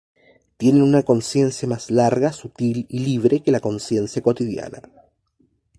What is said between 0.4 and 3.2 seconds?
Tienen una conciencia más larga, sutil y